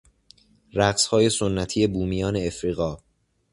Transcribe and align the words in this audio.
رقصهای 0.73 1.29
سنتی 1.29 1.87
بومیان 1.87 2.35
افریقا 2.37 2.97